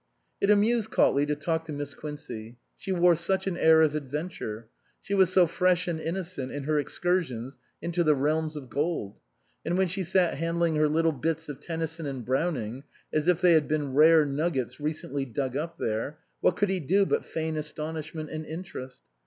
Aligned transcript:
It 0.41 0.49
amused 0.49 0.89
Cautley 0.89 1.27
to 1.27 1.35
talk 1.35 1.63
to 1.65 1.71
Miss 1.71 1.93
Quincey. 1.93 2.57
She 2.75 2.91
wore 2.91 3.13
such 3.13 3.45
an 3.45 3.55
air 3.55 3.83
of 3.83 3.93
adventure; 3.93 4.67
she 4.99 5.13
was 5.13 5.31
so 5.31 5.45
fresh 5.45 5.87
and 5.87 5.99
innocent 6.01 6.51
in 6.51 6.63
her 6.63 6.79
excursions 6.79 7.59
into 7.83 8.03
the 8.03 8.15
realms 8.15 8.55
of 8.55 8.67
gold; 8.67 9.19
and 9.63 9.77
when 9.77 9.87
she 9.87 10.03
sat 10.03 10.39
handling 10.39 10.75
her 10.75 10.89
little 10.89 11.11
bits 11.11 11.49
of 11.49 11.59
Tennyson 11.59 12.07
and 12.07 12.25
Browning 12.25 12.83
as 13.13 13.27
if 13.27 13.41
they 13.41 13.53
had 13.53 13.67
been 13.67 13.93
rare 13.93 14.25
nuggets 14.25 14.79
recently 14.79 15.23
dug 15.23 15.55
up 15.55 15.77
there, 15.77 16.17
what 16.39 16.55
could 16.57 16.69
he 16.69 16.79
do 16.79 17.05
but 17.05 17.23
feign 17.23 17.55
astonishment 17.55 18.31
and 18.31 18.43
interest? 18.47 19.03